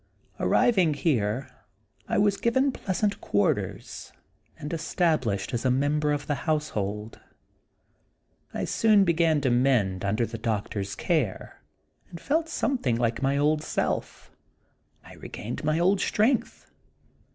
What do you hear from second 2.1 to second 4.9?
was given pleasant quarters, and